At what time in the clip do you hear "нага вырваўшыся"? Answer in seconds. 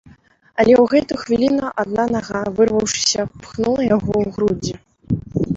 2.15-3.27